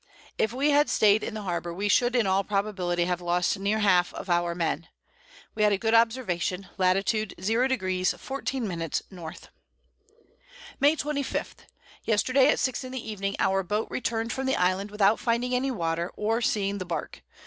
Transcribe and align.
If 0.39 0.51
we 0.51 0.71
had 0.71 0.89
staid 0.89 1.23
in 1.23 1.35
the 1.35 1.43
Harbour, 1.43 1.71
we 1.71 1.87
should 1.87 2.15
in 2.15 2.25
all 2.25 2.43
probability 2.43 3.05
have 3.05 3.21
lost 3.21 3.59
near 3.59 3.77
half 3.77 4.11
of 4.15 4.31
our 4.31 4.55
Men. 4.55 4.87
We 5.53 5.61
had 5.61 5.71
a 5.71 5.77
good 5.77 5.93
Observation, 5.93 6.67
Lat. 6.79 6.95
00°. 6.97 7.35
14´´. 7.37 8.71
N. 9.11 9.31
May 10.79 10.95
25. 10.95 11.55
Yesterday 12.05 12.47
at 12.49 12.57
6 12.57 12.83
in 12.83 12.91
the 12.93 13.11
Evening 13.11 13.35
our 13.37 13.61
Boat 13.61 13.87
return'd 13.91 14.33
from 14.33 14.47
the 14.47 14.55
Island 14.55 14.89
without 14.89 15.19
finding 15.19 15.53
any 15.53 15.69
Water, 15.69 16.11
or 16.15 16.41
seeing 16.41 16.79
the 16.79 16.85
Bark. 16.85 17.21